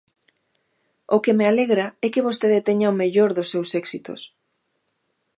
O 1.15 1.17
que 1.23 1.33
me 1.39 1.45
alegra 1.51 1.85
é 2.05 2.07
que 2.13 2.25
vostede 2.27 2.65
teña 2.67 2.91
o 2.93 2.97
mellor 3.01 3.29
dos 3.33 3.47
seus 3.53 3.69
éxitos. 3.81 4.21